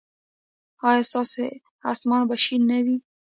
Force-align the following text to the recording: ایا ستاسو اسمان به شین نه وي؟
ایا 0.89 1.01
ستاسو 1.09 1.43
اسمان 1.91 2.21
به 2.29 2.35
شین 2.43 2.61
نه 2.71 2.79
وي؟ 2.85 2.97